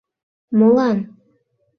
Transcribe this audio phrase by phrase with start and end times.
[0.57, 0.97] —Молан?..